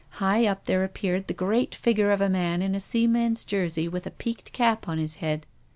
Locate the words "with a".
3.87-4.09